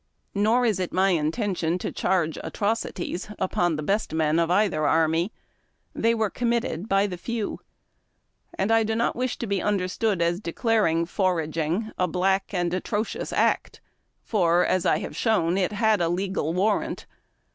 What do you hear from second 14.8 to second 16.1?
I have shown, it liad a